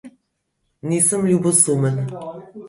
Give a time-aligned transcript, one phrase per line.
[0.87, 1.97] Nisem ljubosumen.